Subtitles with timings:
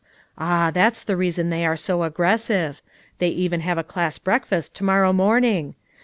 [0.35, 2.81] Ah, that's the reason they are so aggressive.
[3.19, 5.75] They even have a class breakfast to morrow morning!